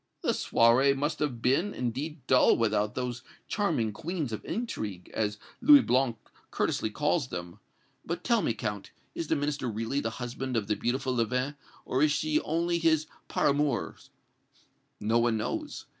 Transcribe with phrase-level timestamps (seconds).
[0.23, 5.83] "The soirée must have been, indeed, dull without those 'charming queens of intrigue,' as Louis
[5.83, 6.17] Blanc
[6.49, 7.59] courteously calls them.
[8.03, 11.53] But tell me, Count, is the Minister really the husband of the beautiful Leven,
[11.85, 14.09] or is she only his par amours?"
[14.99, 15.85] "No one knows.